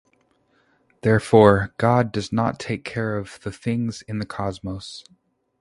Therefore, 1.03 1.75
god 1.77 2.11
does 2.11 2.33
not 2.33 2.59
take 2.59 2.83
care 2.83 3.15
of 3.19 3.39
the 3.43 3.51
things 3.51 4.01
in 4.07 4.17
the 4.17 4.25
cosmos. 4.25 5.03